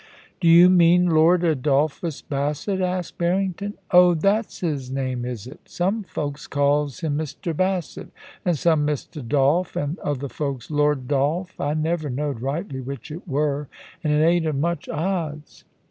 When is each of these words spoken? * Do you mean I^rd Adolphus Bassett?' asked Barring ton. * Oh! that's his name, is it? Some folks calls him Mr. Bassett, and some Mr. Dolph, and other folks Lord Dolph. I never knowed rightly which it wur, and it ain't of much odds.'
* 0.23 0.39
Do 0.41 0.47
you 0.47 0.67
mean 0.67 1.09
I^rd 1.09 1.43
Adolphus 1.43 2.23
Bassett?' 2.23 2.81
asked 2.81 3.19
Barring 3.19 3.53
ton. 3.53 3.75
* 3.85 3.91
Oh! 3.91 4.15
that's 4.15 4.61
his 4.61 4.89
name, 4.89 5.25
is 5.25 5.45
it? 5.45 5.59
Some 5.65 6.01
folks 6.05 6.47
calls 6.47 7.01
him 7.01 7.15
Mr. 7.19 7.55
Bassett, 7.55 8.07
and 8.43 8.57
some 8.57 8.87
Mr. 8.87 9.21
Dolph, 9.27 9.75
and 9.75 9.99
other 9.99 10.27
folks 10.27 10.71
Lord 10.71 11.07
Dolph. 11.07 11.59
I 11.61 11.75
never 11.75 12.09
knowed 12.09 12.41
rightly 12.41 12.79
which 12.81 13.11
it 13.11 13.27
wur, 13.27 13.67
and 14.03 14.11
it 14.11 14.25
ain't 14.25 14.47
of 14.47 14.55
much 14.55 14.89
odds.' 14.89 15.65